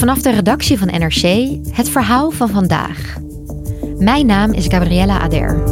[0.00, 1.22] Vanaf de redactie van NRC
[1.70, 3.16] het verhaal van vandaag.
[3.98, 5.62] Mijn naam is Gabriella Ader.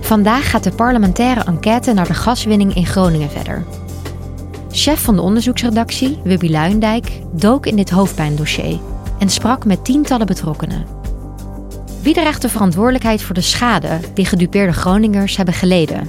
[0.00, 3.64] Vandaag gaat de parlementaire enquête naar de gaswinning in Groningen verder.
[4.70, 8.78] Chef van de onderzoeksredactie, Wubby Luindijk, dook in dit hoofdpijndossier
[9.18, 10.99] en sprak met tientallen betrokkenen.
[12.02, 16.08] Wie draagt de verantwoordelijkheid voor de schade die gedupeerde Groningers hebben geleden?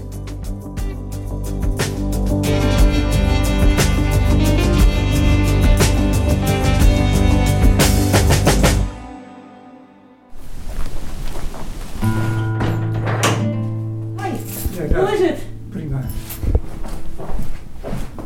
[14.95, 15.39] Hoe is het?
[15.69, 16.01] Prima.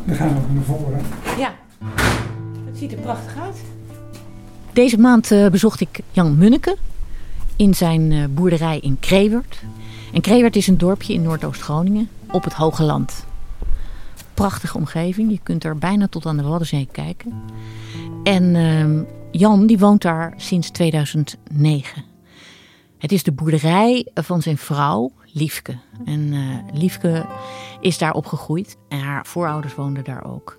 [0.04, 1.00] Dan gaan we naar voren.
[1.38, 1.54] Ja.
[2.66, 3.56] Het ziet er prachtig uit.
[4.72, 6.76] Deze maand eh, bezocht ik Jan Munneke
[7.56, 9.62] in zijn eh, boerderij in Krewert.
[10.12, 13.24] En Krewert is een dorpje in Noordoost-Groningen op het Hoge Land.
[14.34, 15.30] Prachtige omgeving.
[15.30, 17.32] Je kunt er bijna tot aan de Waddenzee kijken.
[18.24, 22.04] En ehm, Jan die woont daar sinds 2009.
[22.98, 25.78] Het is de boerderij van zijn vrouw, Liefke.
[26.04, 27.26] En eh, Liefke
[27.80, 30.58] is daar opgegroeid en haar voorouders woonden daar ook.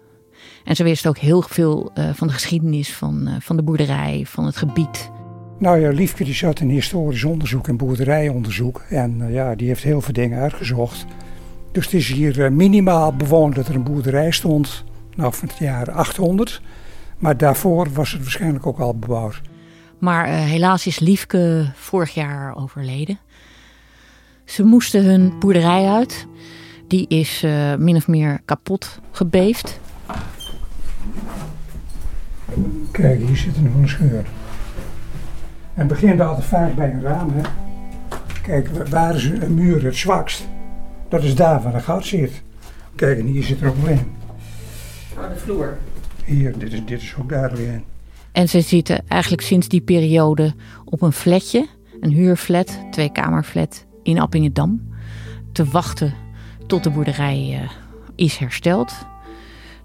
[0.64, 4.45] En ze wist ook heel veel eh, van de geschiedenis van, van de boerderij, van
[4.45, 5.12] het gebied.
[5.59, 8.86] Nou ja, Liefke die zat in historisch onderzoek en boerderijonderzoek.
[8.89, 11.05] En eh, ja, die heeft heel veel dingen uitgezocht.
[11.72, 14.84] Dus het is hier eh, minimaal bewoond dat er een boerderij stond.
[15.16, 16.62] Nou, van het jaar 800.
[17.17, 19.41] Maar daarvoor was het waarschijnlijk ook al bebouwd.
[20.00, 23.19] Maar eh, helaas is Liefke vorig jaar overleden.
[24.46, 26.28] Ze moesten hun boerderij uit.
[26.88, 27.41] Die is
[27.78, 29.79] min of meer kapot gebeefd.
[32.91, 34.25] Kijk, hier zit nog een scheur.
[35.78, 37.30] En het begint altijd vaak bij een raam.
[37.34, 37.42] Hè?
[38.42, 40.48] Kijk, wa- waar is een muur het zwakst?
[41.10, 42.42] Dat is daar waar een gat zit.
[42.96, 44.12] Kijk, en hier zit er ook weer een.
[45.16, 45.78] de vloer.
[46.26, 47.84] Hier, dit is, dit is ook daar weer een.
[48.32, 50.54] En ze zitten eigenlijk sinds die periode
[50.86, 51.68] op een flatje,
[52.00, 54.88] een huurflat, tweekamerflat in Appingedam,
[55.52, 56.14] te wachten
[56.68, 57.70] tot de boerderij eh,
[58.16, 58.94] is hersteld.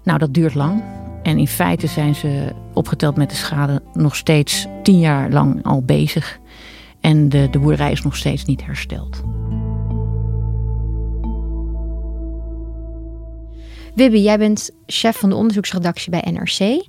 [0.03, 0.83] Nou, dat duurt lang.
[1.23, 5.83] En in feite zijn ze opgeteld met de schade nog steeds tien jaar lang al
[5.83, 6.39] bezig.
[7.01, 9.23] En de, de boerderij is nog steeds niet hersteld.
[13.95, 16.85] Wibby, jij bent chef van de onderzoeksredactie bij NRC.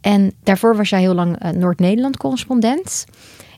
[0.00, 3.04] En daarvoor was jij heel lang eh, Noord-Nederland correspondent.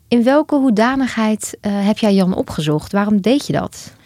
[0.08, 2.92] In welke hoedanigheid eh, heb jij Jan opgezocht?
[2.92, 3.96] Waarom deed je dat?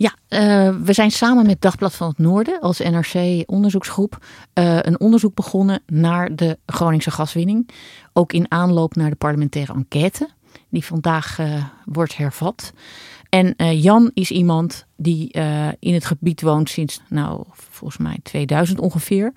[0.00, 5.34] Ja, eh, we zijn samen met Dagblad van het Noorden als NRC-onderzoeksgroep eh, een onderzoek
[5.34, 7.70] begonnen naar de Groningse gaswinning.
[8.12, 10.28] Ook in aanloop naar de parlementaire enquête,
[10.68, 12.72] die vandaag eh, wordt hervat.
[13.28, 15.30] En Jan is iemand die
[15.78, 19.32] in het gebied woont sinds, nou, volgens mij 2000 ongeveer.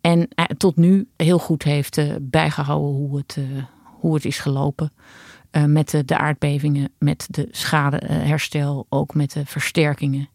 [0.00, 3.38] En tot nu heel goed heeft eh, bijgehouden hoe het,
[3.82, 4.92] hoe het is gelopen.
[5.50, 10.28] Eh, met de, de aardbevingen, met de schadeherstel, ook met de versterkingen.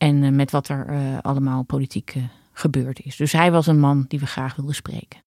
[0.00, 2.22] En eh, met wat er eh, allemaal politiek eh,
[2.52, 3.16] gebeurd is.
[3.16, 5.22] Dus hij was een man die we graag wilden spreken.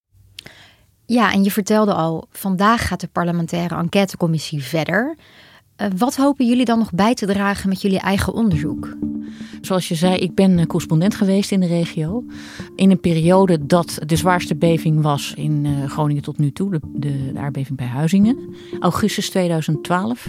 [1.06, 5.16] Ja, en je vertelde al, vandaag gaat de parlementaire enquêtecommissie verder.
[5.76, 8.96] Eh, wat hopen jullie dan nog bij te dragen met jullie eigen onderzoek?
[9.62, 12.24] Zoals je zei, ik ben eh, correspondent geweest in de regio.
[12.76, 16.72] In een periode dat de zwaarste beving was in eh, Groningen tot nu toe.
[16.72, 18.38] De, de, aardbeving bij Huizingen.
[18.80, 20.28] Augustus 2012.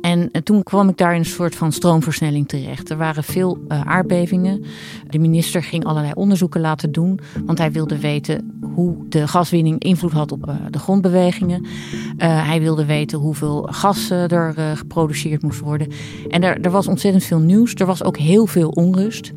[0.00, 2.90] En toen kwam ik daar in een soort van stroomversnelling terecht.
[2.90, 4.64] Er waren veel aardbevingen.
[5.08, 7.20] De minister ging allerlei onderzoeken laten doen.
[7.44, 11.66] Want hij wilde weten hoe de gaswinning invloed had op de grondbewegingen.
[12.16, 14.24] Hij wilde weten hoeveel gas eh,
[14.56, 15.88] eh, geproduceerd moest worden.
[16.28, 17.74] En er, was ontzettend veel nieuws.
[17.74, 19.32] Er was ook heel veel onrust.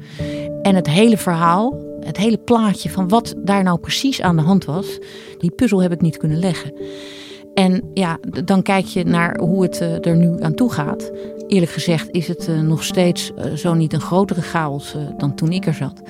[0.61, 4.65] En het hele verhaal, het hele plaatje van wat daar nou precies aan de hand
[4.65, 4.99] was,
[5.37, 6.73] die puzzel heb ik niet kunnen leggen.
[7.53, 11.11] En ja, dan kijk je naar hoe het eh, er nu aan toe gaat.
[11.47, 15.65] Eerlijk gezegd is het eh, nog steeds zo niet een grotere chaos dan toen ik
[15.65, 16.01] er zat.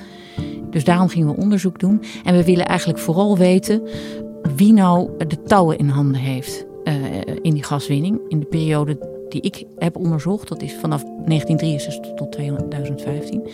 [0.70, 2.02] Dus daarom gingen we onderzoek doen.
[2.24, 3.82] En we willen eigenlijk vooral weten
[4.56, 6.66] wie nou de touwen in handen heeft.
[6.84, 6.94] Eh,
[7.42, 8.20] in die gaswinning.
[8.28, 13.48] In de periode die ik heb onderzocht, dat is vanaf 1963 tot 2015.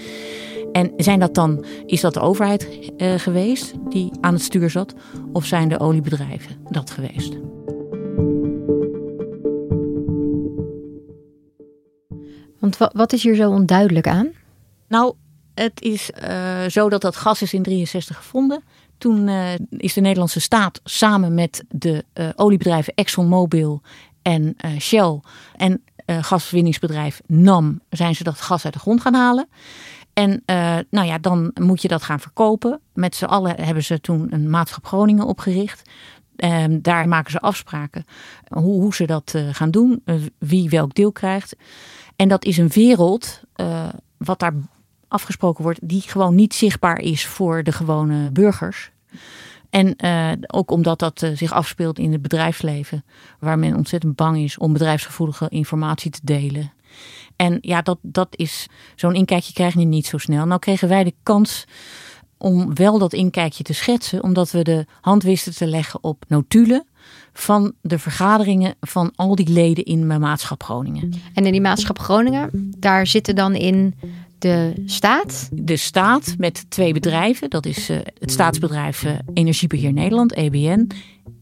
[0.73, 4.95] En zijn dat dan, is dat de overheid uh, geweest die aan het stuur zat?
[5.33, 7.37] Of zijn de oliebedrijven dat geweest?
[12.59, 14.33] Want wat is hier zo onduidelijk aan?
[14.89, 15.15] Nou,
[15.55, 18.63] het is uh, zo dat dat gas is in 63 gevonden.
[19.01, 23.83] Toen uh, is de Nederlandse staat samen met de uh, oliebedrijven ExxonMobil
[24.23, 25.21] en Shell
[25.57, 29.49] en gaswinningsbedrijf NAM zijn ze dat gas uit de grond gaan halen.
[30.13, 30.43] En
[30.91, 32.81] nou ja, dan moet je dat gaan verkopen.
[32.95, 35.91] Met z'n allen hebben ze toen een maatschap Groningen opgericht.
[36.37, 38.05] Um, daar maken ze afspraken
[38.49, 40.03] hoe, hoe ze dat gaan doen,
[40.39, 41.57] wie welk deel krijgt.
[42.17, 43.41] En dat is een wereld,
[44.17, 44.55] wat daar
[45.11, 48.91] afgesproken wordt, die gewoon niet zichtbaar is voor de gewone burgers.
[49.71, 53.05] En uh, ook omdat dat uh, zich afspeelt in het bedrijfsleven,
[53.39, 56.73] waar men ontzettend bang is om bedrijfsgevoelige informatie te delen.
[57.37, 58.67] En ja, dat, dat is
[58.97, 60.47] zo'n inkijkje krijg je niet zo snel.
[60.47, 61.67] Nou kregen wij de kans
[62.39, 66.87] om wel dat inkijkje te schetsen, omdat we de hand wisten te leggen op notulen
[67.33, 71.13] van de vergaderingen van al die leden in mijn maatschap Groningen.
[71.35, 73.95] En in die maatschap Groningen, daar zitten dan in
[74.41, 75.49] de staat?
[75.53, 77.51] De staat met twee bedrijven.
[77.51, 80.91] Dat is uh, het staatsbedrijf uh, Energiebeheer Nederland, EBN.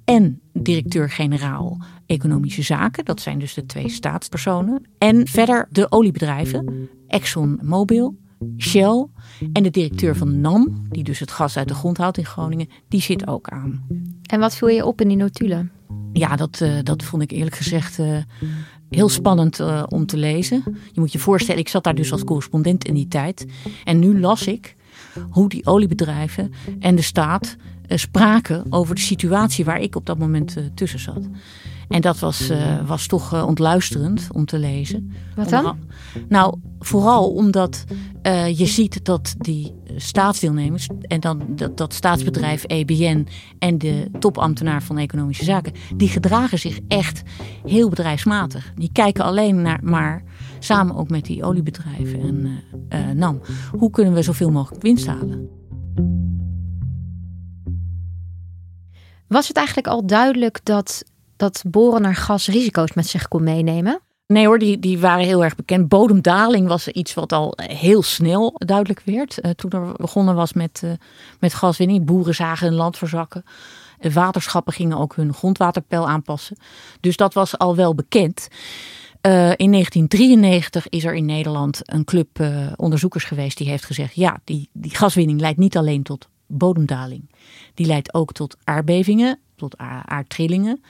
[0.04, 3.04] En directeur-generaal Economische Zaken.
[3.04, 4.82] Dat zijn dus de twee staatspersonen.
[4.98, 6.88] En verder de oliebedrijven.
[7.06, 8.16] ExxonMobil,
[8.58, 9.06] Shell
[9.52, 12.68] en de directeur van NAM, die dus het gas uit de grond houdt in Groningen,
[12.88, 13.86] die zit ook aan.
[14.22, 15.70] En wat viel je op in die notulen?
[16.12, 18.18] Ja, dat, uh, dat vond ik eerlijk gezegd uh,
[18.90, 20.62] heel spannend uh, om te lezen.
[20.92, 23.46] Je moet je voorstellen, ik zat daar dus als correspondent in die tijd.
[23.84, 24.76] En nu las ik
[25.30, 27.56] hoe die oliebedrijven en de staat
[27.88, 31.28] spraken over de situatie waar ik op dat moment tussen zat.
[31.88, 35.12] En dat was, uh, was toch uh, ontluisterend om te lezen.
[35.36, 35.78] Wat dan?
[36.28, 37.84] nou, vooral omdat
[38.22, 44.82] uh, je ziet dat die staatsdeelnemers en dan dat, dat staatsbedrijf EBN en de topambtenaar
[44.82, 47.22] van Economische Zaken, die gedragen zich echt
[47.64, 48.72] heel bedrijfsmatig.
[48.74, 50.22] Die kijken alleen naar, maar
[50.58, 52.20] samen ook met die oliebedrijven
[52.88, 53.40] en NAM,
[53.78, 55.48] hoe kunnen we zoveel mogelijk winst halen?
[59.28, 61.04] Was het eigenlijk al duidelijk dat
[61.38, 64.00] dat boren naar gas risico's met zich kon meenemen?
[64.26, 65.88] Nee hoor, die, die waren heel erg bekend.
[65.88, 69.38] Bodemdaling was iets wat al heel snel duidelijk werd.
[69.42, 70.90] Uh, toen er begonnen was met, uh,
[71.40, 72.04] met gaswinning.
[72.04, 73.44] Boeren zagen hun land verzakken.
[74.12, 76.56] Waterschappen gingen ook hun grondwaterpeil aanpassen.
[77.00, 78.48] Dus dat was al wel bekend.
[79.22, 82.40] Uh, in 1993 is er in Nederland een club
[82.76, 87.30] onderzoekers geweest die heeft gezegd: ja, die, die gaswinning leidt niet alleen tot bodemdaling.
[87.74, 90.82] Die leidt ook tot aardbevingen, tot aardtrillingen.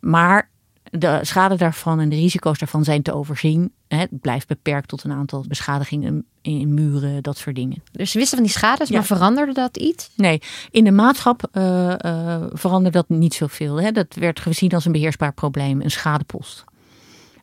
[0.00, 0.50] Maar
[0.90, 3.72] de schade daarvan en de risico's daarvan zijn te overzien.
[3.88, 7.82] Het blijft beperkt tot een aantal beschadigingen in muren, dat soort dingen.
[7.92, 10.10] Dus ze wisten van die schades, maar veranderde dat iets?
[10.16, 10.40] Nee,
[10.70, 13.80] in de maatschap uh, uh, veranderde dat niet zoveel.
[13.80, 13.92] Hè.
[13.92, 16.64] Dat werd gezien als een beheersbaar probleem, een schadepost.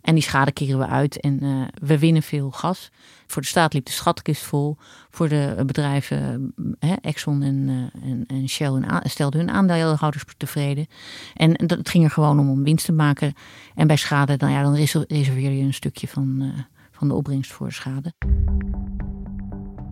[0.04, 2.92] En die schade keren we uit en uh, we winnen veel gas.
[3.28, 4.78] Voor de staat liep de schatkist vol.
[5.10, 10.88] Voor de bedrijven, hè, Exxon en, uh, en, en, Shell, stelden hun aandeelhouders tevreden.
[11.34, 13.34] En, en dat, het ging er gewoon om om winst te maken.
[13.76, 14.76] En bij schade, dan, ja, dan
[15.08, 16.50] reserveer je een stukje van, uh,
[16.92, 18.14] van de opbrengst voor de schade.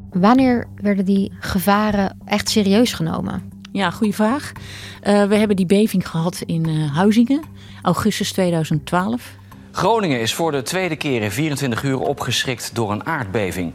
[0.09, 3.51] Wanneer werden die gevaren echt serieus genomen?
[3.71, 4.51] Ja, goede vraag.
[4.53, 7.43] Uh, we hebben die beving gehad in Huizingen,
[7.81, 9.39] augustus 2012.
[9.71, 13.73] Groningen is voor de tweede keer in 24 uur opgeschrikt door een aardbeving.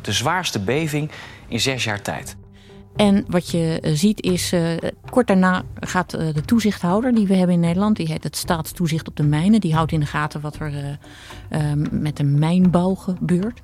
[0.00, 1.10] De zwaarste beving
[1.48, 2.36] in zes jaar tijd.
[2.96, 4.76] En wat je ziet is, uh,
[5.10, 9.08] kort daarna gaat uh, de toezichthouder die we hebben in Nederland, die heet het staatstoezicht
[9.08, 10.98] op de mijnen, die houdt in de gaten wat er
[11.50, 11.58] uh,
[11.90, 13.60] met de mijnbouw gebeurt.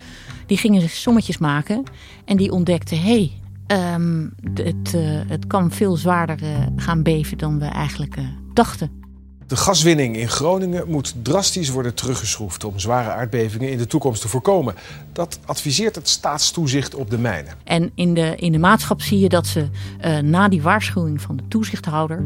[0.46, 1.82] Die gingen sommetjes maken
[2.24, 3.30] en die ontdekten, hé,
[3.66, 4.94] hey, um, het,
[5.28, 6.38] het kan veel zwaarder
[6.76, 8.16] gaan beven dan we eigenlijk
[8.52, 9.03] dachten.
[9.46, 14.28] De gaswinning in Groningen moet drastisch worden teruggeschroefd om zware aardbevingen in de toekomst te
[14.28, 14.74] voorkomen.
[15.12, 17.54] Dat adviseert het staatstoezicht op de mijnen.
[17.64, 19.68] En in de, in de maatschap zie je dat ze
[20.04, 22.24] uh, na die waarschuwing van de toezichthouder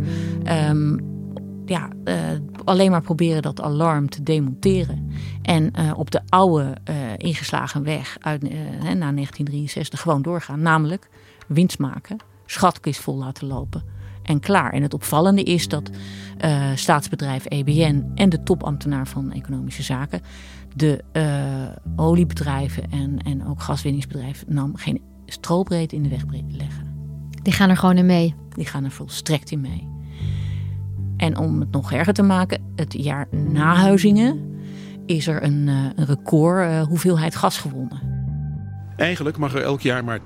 [0.68, 1.00] um,
[1.66, 2.14] ja, uh,
[2.64, 5.12] alleen maar proberen dat alarm te demonteren.
[5.42, 6.76] En uh, op de oude
[7.16, 8.42] ingeslagen weg uit,
[8.80, 10.62] na 1963 gewoon doorgaan.
[10.62, 11.08] Namelijk
[11.46, 13.97] winst maken, schatkist vol laten lopen
[14.28, 14.72] en klaar.
[14.72, 15.90] En het opvallende is dat
[16.44, 20.20] uh, staatsbedrijf EBN en de topambtenaar van Economische Zaken
[20.74, 26.96] de uh, oliebedrijven en, en ook gaswinningsbedrijven nam geen strobreed in de weg leggen.
[27.42, 28.34] Die gaan er gewoon in mee?
[28.48, 29.88] Die gaan er volstrekt in mee.
[31.16, 34.56] En om het nog erger te maken, het jaar na Huizingen
[35.06, 38.17] is er een, eh, een record hoeveelheid gas gewonnen.
[38.98, 40.20] Eigenlijk mag er elk jaar maar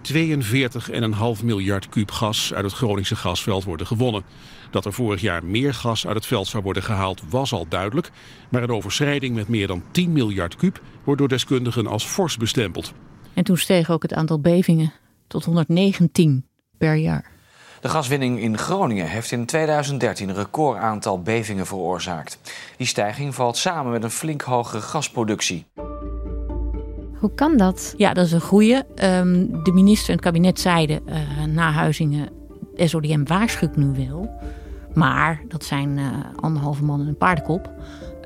[1.38, 4.22] 42,5 miljard kuub gas uit het Groningse gasveld worden gewonnen.
[4.70, 8.10] Dat er vorig jaar meer gas uit het veld zou worden gehaald was al duidelijk.
[8.48, 12.92] Maar een overschrijding met meer dan 10 miljard kuub wordt door deskundigen als fors bestempeld.
[13.34, 14.92] En toen steeg ook het aantal bevingen
[15.26, 16.46] tot 119
[16.78, 17.30] per jaar.
[17.80, 22.38] De gaswinning in Groningen heeft in 2013 een recordaantal bevingen veroorzaakt.
[22.76, 25.66] Die stijging valt samen met een flink hogere gasproductie.
[27.22, 27.94] Hoe kan dat?
[27.96, 28.86] Ja, dat is een goede.
[28.94, 32.28] Ehm, de minister en het kabinet zeiden uh, na Huizingen...
[32.76, 34.30] SODM waarschuwt nu wel.
[34.94, 36.06] Maar dat zijn uh,
[36.40, 37.70] anderhalve man en een paardenkop.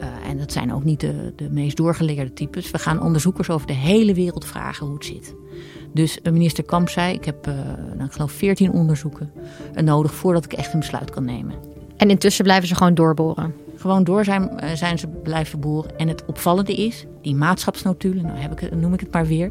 [0.00, 2.70] Uh, en dat zijn ook niet de, de meest doorgeleerde types.
[2.70, 5.34] We gaan onderzoekers over de hele wereld vragen hoe het zit.
[5.92, 7.54] Dus minister Kamp zei, ik heb uh,
[7.94, 9.32] nou, ik geloof 14 onderzoeken
[9.74, 11.54] nodig voordat ik echt een besluit kan nemen.
[11.96, 13.54] En intussen blijven ze gewoon doorboren?
[13.76, 15.98] Gewoon door zijn, zijn ze blijven boeren.
[15.98, 19.50] En het opvallende is, die maatschapsnotulen, nou heb ik, noem ik het maar weer,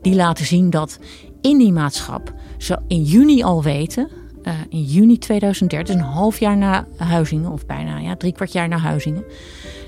[0.00, 0.98] die laten zien dat
[1.40, 4.08] in die maatschap ze in juni al weten,
[4.42, 8.52] uh, in juni 2013, dus een half jaar na Huizingen, of bijna ja, drie kwart
[8.52, 9.24] jaar na Huizingen,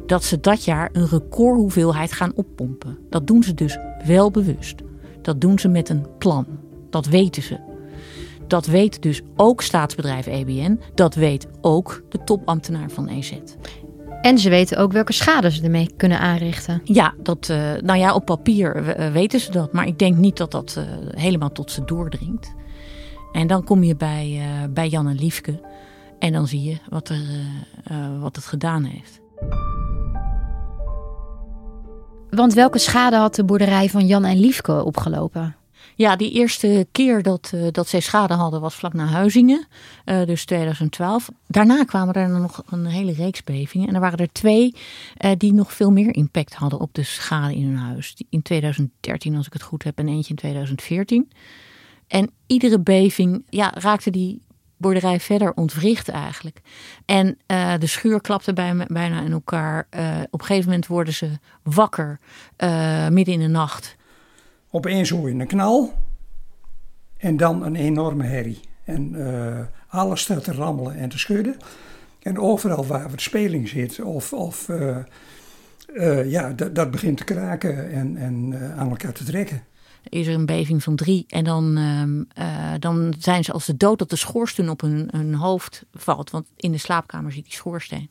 [0.07, 2.99] dat ze dat jaar een recordhoeveelheid gaan oppompen.
[3.11, 4.75] Dat doen ze dus wel bewust.
[5.23, 6.47] Dat doen ze met een plan.
[6.91, 7.76] Dat weten ze.
[8.47, 10.81] Dat weet dus ook staatsbedrijf EBN.
[10.95, 13.33] Dat weet ook de topambtenaar van EZ.
[14.21, 16.81] En ze weten ook welke schade ze ermee kunnen aanrichten.
[16.85, 19.73] Ja, dat, uh, nou ja, op papier weten ze dat.
[19.73, 22.55] Maar ik denk niet dat dat uh, helemaal tot ze doordringt.
[23.33, 25.61] En dan kom je bij, bij Jan en Liefke.
[26.19, 27.21] En dan zie je wat, er,
[28.21, 29.21] wat het gedaan heeft.
[32.31, 35.57] Want welke schade had de boerderij van Jan en Liefke opgelopen?
[35.99, 39.67] Ja, die eerste keer dat, uh, dat zij schade hadden was vlak na Huizingen,
[40.05, 41.29] uh, dus 2012.
[41.47, 43.89] Daarna kwamen er nog een hele reeks bevingen.
[43.89, 44.75] En er waren er twee
[45.19, 48.17] uh, die nog veel meer impact hadden op de schade in hun huis.
[48.31, 51.31] In 2013, als ik het goed heb, en eentje in 2014.
[52.07, 54.43] En iedere beving ja, raakte die
[54.77, 56.61] boerderij verder ontwricht eigenlijk.
[57.05, 57.39] En
[57.79, 59.87] de schuur klapte bij, bijna in elkaar.
[60.31, 61.31] Op een gegeven moment worden ze
[61.63, 62.19] wakker,
[63.11, 63.96] midden in de nacht.
[64.77, 65.93] Opeens hoor je een knal
[67.17, 68.61] en dan een enorme herrie.
[68.85, 69.17] En
[69.89, 71.57] alles staat te rammelen en te schudden.
[72.23, 74.71] En overal waar de speling zit, of, of
[76.25, 79.63] ja, dat, dat begint te kraken en, en aan elkaar te trekken
[80.09, 81.25] is er een beving van drie.
[81.29, 81.79] En dan,
[82.39, 86.31] uh, dan zijn ze als de dood dat de schoorsteen op hun, hun hoofd valt.
[86.31, 88.11] Want in de slaapkamer zit die schoorsteen.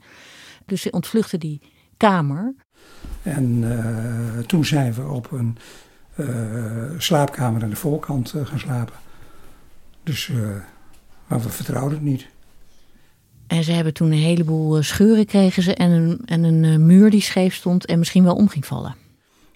[0.66, 1.62] Dus ze ontvluchten die
[1.98, 2.54] kamer.
[3.24, 5.58] En uh, toen zijn we op een
[6.98, 8.96] slaapkamer aan de voorkant gaan slapen.
[10.04, 10.32] Dus
[11.28, 12.28] maar we vertrouwden het niet.
[13.48, 17.22] En ze hebben toen een heleboel scheuren kregen ze en een, en een muur die
[17.22, 18.96] scheef stond en misschien wel om ging vallen.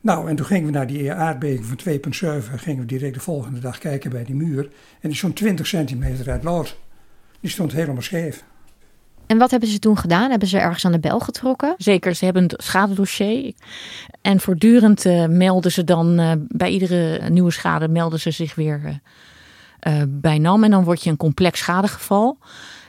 [0.02, 1.78] Nou, en toen gingen we naar die aardbeving van
[2.42, 2.54] 2,7.
[2.56, 4.70] Gingen we direct de volgende dag kijken bij die muur.
[5.00, 6.78] En die stond 20 centimeter uit lood.
[7.40, 8.44] Die stond helemaal scheef.
[9.30, 10.30] En wat hebben ze toen gedaan?
[10.30, 11.76] Hebben ze ergens aan de bel getrokken?
[11.78, 13.54] Zeker, ze hebben een schadedossier.
[14.22, 19.00] En voortdurend uh, melden ze dan, uh, bij iedere nieuwe schade melden ze zich weer
[19.88, 20.64] uh, bij NAM.
[20.64, 22.38] En dan word je een complex schadegeval.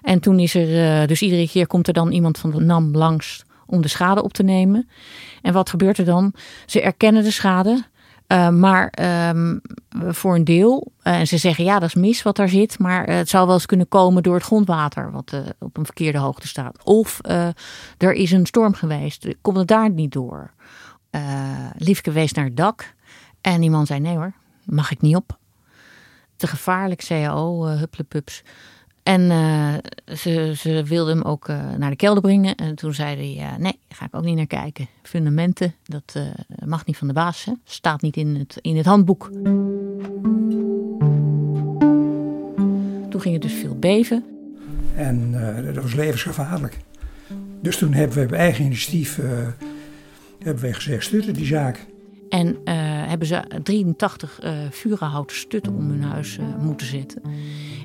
[0.03, 3.45] En toen is er, dus iedere keer komt er dan iemand van de NAM langs
[3.67, 4.89] om de schade op te nemen.
[5.43, 6.33] En wat gebeurt er dan?
[6.67, 7.85] Ze erkennen de schade,
[8.33, 8.93] uh, maar
[9.35, 9.61] um,
[9.93, 10.93] voor een deel.
[11.03, 12.79] Uh, en ze zeggen ja, dat is mis wat daar zit.
[12.79, 16.19] Maar uh, het zou wel eens kunnen komen door het grondwater, wat op een verkeerde
[16.19, 16.85] hoogte staat.
[16.85, 17.19] Of
[17.99, 19.27] er is een storm geweest.
[19.41, 20.51] Komt het daar niet door?
[21.77, 22.95] Liefke wees naar het dak.
[23.41, 24.33] En die man zei: nee hoor,
[24.65, 25.39] mag ik niet op.
[26.37, 28.43] Te gevaarlijk, CAO, hupplepups.
[29.03, 29.75] En uh,
[30.17, 32.55] ze, ze wilde hem ook uh, naar de kelder brengen.
[32.55, 34.89] En toen zei hij, uh, nee, ga ik ook niet naar kijken.
[35.03, 36.19] Fundamenten, dat
[36.65, 37.45] mag niet van de baas.
[37.45, 37.53] Hè.
[37.65, 39.31] Staat niet in het, in het handboek.
[43.11, 44.25] Toen ging het dus veel beven.
[44.95, 45.33] En
[45.75, 46.79] dat was levensgevaarlijk.
[47.63, 49.21] Dus toen hebben we op eigen initiatief
[50.39, 51.87] hebben wij gezegd, stutten die zaak.
[52.31, 52.55] En uh,
[53.09, 57.23] hebben ze 83 uh, vurenhouten stutten om hun huis uh, moeten zetten.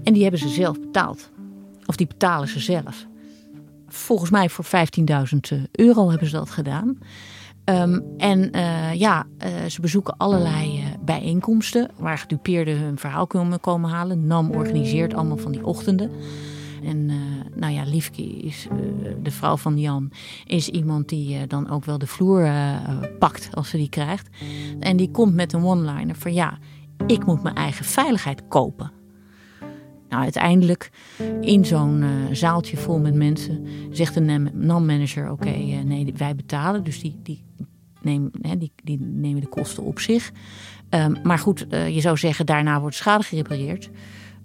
[0.03, 1.29] En die hebben ze zelf betaald.
[1.85, 3.05] Of die betalen ze zelf.
[3.87, 6.97] Volgens mij voor 15.000 euro hebben ze dat gedaan.
[7.65, 8.51] Um, en
[8.97, 9.25] ja,
[9.67, 14.27] ze bezoeken allerlei bijeenkomsten waar gedupeerden hun verhaal kunnen komen halen.
[14.27, 16.11] NAM organiseert allemaal van die ochtenden.
[16.85, 17.15] En uh,
[17.55, 18.77] nou ja, Liefke is uh,
[19.23, 20.11] de vrouw van Jan,
[20.45, 22.49] is iemand die uh, dan ook wel de vloer
[23.19, 24.29] pakt als ze die krijgt.
[24.79, 26.57] En die komt met een one-liner van ja,
[27.07, 28.91] ik moet mijn eigen veiligheid kopen.
[30.09, 30.91] Nou, uiteindelijk
[31.41, 35.49] in zo'n zaaltje vol met mensen zegt de NAM-manager: Oké,
[35.83, 36.83] nee, wij betalen.
[36.83, 37.43] Dus die, die,
[38.01, 40.31] nemen, hè, die, die nemen de kosten op zich.
[40.89, 43.89] Um, maar goed, je zou zeggen, daarna wordt schade gerepareerd.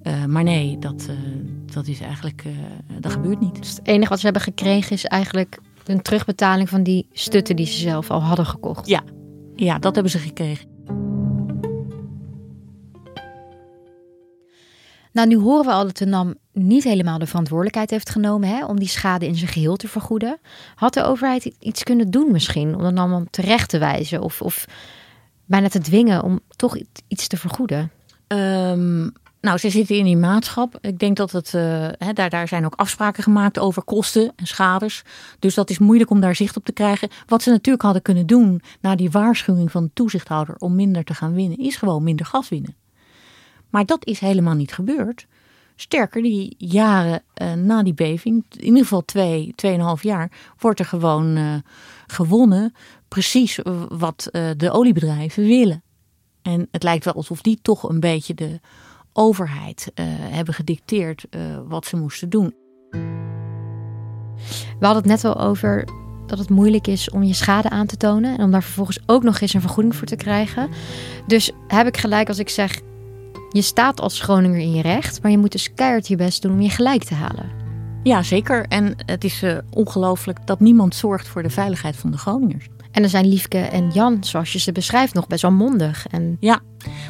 [0.02, 1.16] Uh, maar nee, dat, uh,
[1.72, 2.44] dat is eigenlijk,
[3.00, 3.58] dat gebeurt niet.
[3.58, 7.66] Dus het enige wat ze hebben gekregen is eigenlijk een terugbetaling van die stutten die
[7.66, 8.88] ze zelf al hadden gekocht.
[8.88, 9.02] Ja,
[9.56, 10.68] ja dat hebben ze gekregen.
[15.12, 18.66] Nou, nu horen we al dat de NAM niet helemaal de verantwoordelijkheid heeft genomen hè,
[18.66, 20.38] om die schade in zijn geheel te vergoeden.
[20.74, 24.64] Had de overheid iets kunnen doen misschien om de NAM terecht te wijzen of, of
[25.44, 26.76] bijna te dwingen om toch
[27.08, 27.90] iets te vergoeden?
[28.26, 30.78] Um, nou, ze zitten in die maatschap.
[30.80, 31.52] Ik denk dat het,
[31.98, 35.02] hè, daar, daar zijn ook afspraken gemaakt over kosten en schades.
[35.38, 37.08] Dus dat is moeilijk om daar zicht op te krijgen.
[37.26, 41.14] Wat ze natuurlijk hadden kunnen doen na die waarschuwing van de toezichthouder om minder te
[41.14, 42.76] gaan winnen, is gewoon minder gas winnen.
[43.70, 45.26] Maar dat is helemaal niet gebeurd.
[45.76, 50.86] Sterker, die jaren uh, na die beving, in ieder geval twee, tweeënhalf jaar, wordt er
[50.86, 51.54] gewoon uh,
[52.06, 52.74] gewonnen
[53.08, 55.82] precies wat de oliebedrijven willen.
[56.42, 58.60] En het lijkt wel alsof die toch een beetje de
[59.20, 59.92] overheid
[60.30, 61.26] hebben gedicteerd
[61.68, 62.54] wat ze moesten doen.
[64.78, 65.84] We hadden het net wel over
[66.26, 69.22] dat het moeilijk is om je schade aan te tonen en om daar vervolgens ook
[69.22, 70.68] nog eens een vergoeding voor te krijgen.
[71.26, 72.80] Dus heb ik gelijk als ik zeg:
[73.50, 76.52] je staat als Groninger in je recht, maar je moet dus keihard je best doen
[76.52, 77.50] om je gelijk te halen.
[78.02, 78.66] Ja, zeker.
[78.68, 82.68] En het is uh, ongelooflijk dat niemand zorgt voor de veiligheid van de Groningers.
[82.90, 86.06] En dan zijn Liefke en Jan, zoals je ze beschrijft, nog best wel mondig.
[86.06, 86.36] En...
[86.40, 86.60] Ja,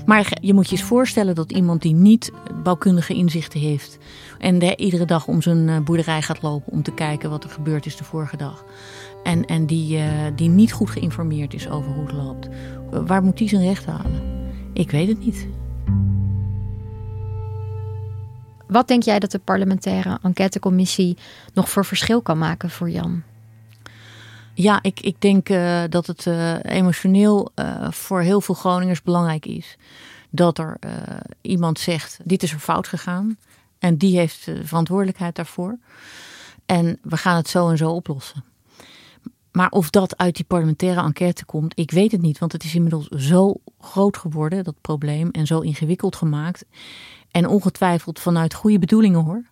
[0.07, 3.99] maar je moet je eens voorstellen dat iemand die niet bouwkundige inzichten heeft...
[4.39, 7.51] en de, iedere dag om zijn eh, boerderij gaat lopen om te kijken wat er
[7.51, 8.65] gebeurd is de vorige dag...
[9.23, 10.05] en, en die, uh,
[10.37, 12.49] die niet goed geïnformeerd is over hoe het loopt...
[13.07, 14.23] waar moet die zijn recht halen?
[14.73, 15.47] Ik weet het niet.
[18.67, 21.17] Wat denk jij dat de parlementaire enquêtecommissie
[21.55, 23.23] nog voor verschil kan maken voor Jan?
[24.61, 29.47] Ja, ik, ik denk uh, dat het uh, emotioneel uh, voor heel veel Groningers belangrijk
[29.47, 29.77] is.
[30.31, 30.79] Dat er
[31.41, 33.37] iemand zegt, dit is er fout gegaan.
[33.79, 35.79] En die heeft de verantwoordelijkheid daarvoor.
[36.67, 38.45] En we gaan het zo en zo oplossen.
[39.53, 42.39] Maar of dat uit die parlementaire enquête komt, ik weet het niet.
[42.39, 45.31] Want het is inmiddels zo groot geworden, dat probleem.
[45.31, 46.65] En zo ingewikkeld gemaakt.
[47.31, 49.43] En ongetwijfeld vanuit goede bedoelingen hoor.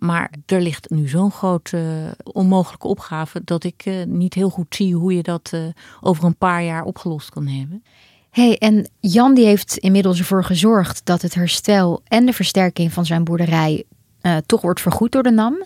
[0.00, 4.94] Maar er ligt nu zo'n grote onmogelijke opgave dat ik uh, niet heel goed zie
[4.94, 5.60] hoe je dat uh,
[6.00, 7.82] over een paar jaar opgelost kan hebben.
[8.30, 13.06] hey, en Jan die heeft inmiddels ervoor gezorgd dat het herstel en de versterking van
[13.06, 13.84] zijn boerderij
[14.22, 15.64] uh, toch wordt vergoed door de NAM.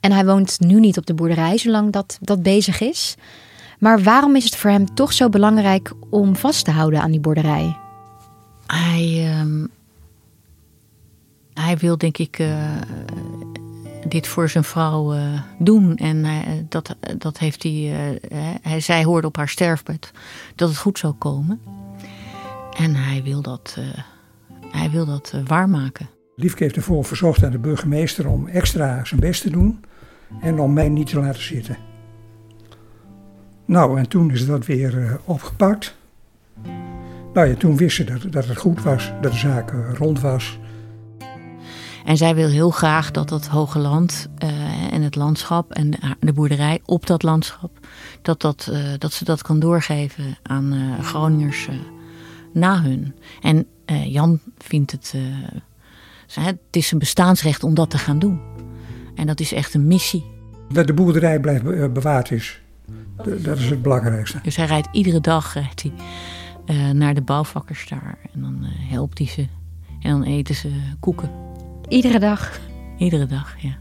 [0.00, 3.16] En hij woont nu niet op de boerderij zolang dat, dat bezig is.
[3.78, 7.20] Maar waarom is het voor hem toch zo belangrijk om vast te houden aan die
[7.20, 7.76] boerderij?
[8.66, 9.64] Hij, uh,
[11.60, 12.56] hij wil denk ik uh,
[14.08, 15.96] dit voor zijn vrouw uh, doen.
[15.96, 16.36] En uh,
[16.68, 18.20] dat, dat heeft hij,
[18.62, 18.80] hij.
[18.80, 20.12] Zij hoorde op haar sterfbed
[20.54, 21.60] dat het goed zou komen.
[22.76, 23.78] En hij wil dat,
[24.70, 26.08] hij wil dat waarmaken.
[26.36, 29.84] Liefke heeft ervoor verzocht aan de burgemeester om extra zijn best te doen.
[30.40, 31.76] En om mij niet te laten zitten.
[33.64, 35.96] Nou, en toen is dat weer opgepakt.
[37.32, 40.58] Nou ja, toen wist ze dat, dat het goed was, dat de zaak rond was.
[42.08, 45.90] En zij wil heel graag dat dat hoge land uh, en het landschap en
[46.20, 47.78] de, boerderij op dat landschap,
[48.22, 51.68] dat, dat, uh, dat ze dat kan doorgeven aan uh, Groningers
[52.52, 53.14] na hun.
[53.40, 53.66] En
[54.04, 55.14] Jan vindt het,
[56.32, 58.40] het is een bestaansrecht om dat te gaan doen.
[59.14, 60.24] En dat is echt een missie.
[60.72, 62.60] Dat de boerderij blijft bewaard is,
[63.42, 64.40] dat is het belangrijkste.
[64.42, 69.26] Dus hij rijdt iedere dag rijdt hij, naar de bouwvakkers daar en dan helpt hij
[69.26, 69.46] ze
[70.00, 71.47] en dan eten ze koeken.
[71.88, 72.60] Iedere dag?
[72.96, 73.76] Iedere dag, ja.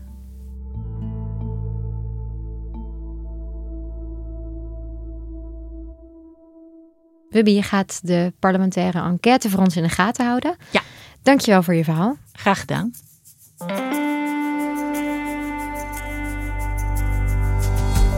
[7.30, 10.56] Wubby, je gaat de parlementaire enquête voor ons in de gaten houden.
[10.72, 10.82] Ja.
[11.22, 12.18] Dankjewel voor je verhaal.
[12.32, 12.92] Graag gedaan.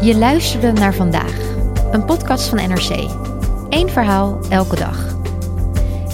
[0.02, 1.38] Je luisterde naar vandaag,
[1.92, 2.90] een podcast van NRC.
[3.70, 5.18] Eén verhaal elke dag.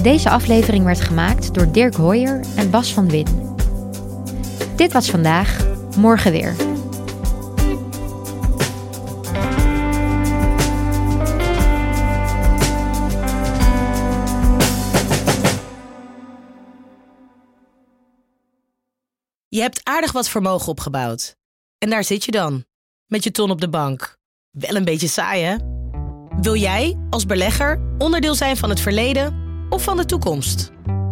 [0.01, 3.44] Deze aflevering werd gemaakt door Dirk Hoyer en Bas van Win.
[4.75, 5.65] Dit was vandaag,
[5.97, 6.55] morgen weer.
[19.47, 21.35] Je hebt aardig wat vermogen opgebouwd.
[21.77, 22.65] En daar zit je dan,
[23.05, 24.17] met je ton op de bank.
[24.51, 25.55] Wel een beetje saai, hè?
[26.41, 29.35] Wil jij, als belegger, onderdeel zijn van het verleden
[29.69, 30.73] of van de toekomst?